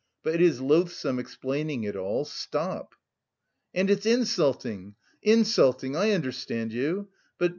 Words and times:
But 0.23 0.33
it 0.33 0.41
is 0.41 0.59
loathsome 0.59 1.19
explaining 1.19 1.83
it 1.83 1.95
all. 1.95 2.25
Stop!" 2.25 2.95
"And 3.71 3.87
it's 3.87 4.07
insulting, 4.07 4.95
insulting! 5.21 5.95
I 5.95 6.09
understand 6.09 6.73
you. 6.73 7.09
But... 7.37 7.49